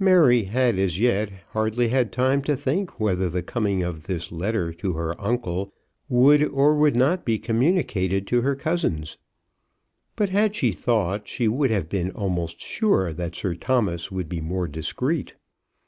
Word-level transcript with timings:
Mary 0.00 0.42
had 0.42 0.76
as 0.76 0.98
yet 0.98 1.30
hardly 1.50 1.86
had 1.86 2.10
time 2.10 2.42
to 2.42 2.56
think 2.56 2.98
whether 2.98 3.30
the 3.30 3.44
coming 3.44 3.80
of 3.80 4.08
this 4.08 4.32
letter 4.32 4.72
to 4.72 4.94
her 4.94 5.14
uncle 5.20 5.72
would 6.08 6.42
or 6.42 6.74
would 6.74 6.96
not 6.96 7.24
be 7.24 7.38
communicated 7.38 8.26
to 8.26 8.40
her 8.40 8.56
cousins; 8.56 9.18
but 10.16 10.30
had 10.30 10.56
she 10.56 10.72
thought, 10.72 11.28
she 11.28 11.46
would 11.46 11.70
have 11.70 11.88
been 11.88 12.10
almost 12.10 12.60
sure 12.60 13.12
that 13.12 13.36
Sir 13.36 13.54
Thomas 13.54 14.10
would 14.10 14.28
be 14.28 14.40
more 14.40 14.66
discreet. 14.66 15.34